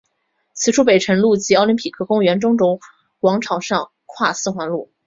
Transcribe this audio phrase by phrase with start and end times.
[0.55, 2.79] 此处北辰路及奥林匹克公园中轴
[3.19, 4.91] 广场上跨四环路。